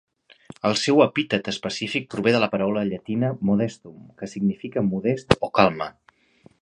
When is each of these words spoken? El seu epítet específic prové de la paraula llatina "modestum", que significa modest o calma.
El 0.69 0.77
seu 0.83 1.01
epítet 1.03 1.49
específic 1.51 2.07
prové 2.15 2.33
de 2.35 2.39
la 2.43 2.49
paraula 2.55 2.85
llatina 2.87 3.29
"modestum", 3.51 4.01
que 4.23 4.31
significa 4.35 4.87
modest 4.89 5.37
o 5.49 5.53
calma. 5.61 5.91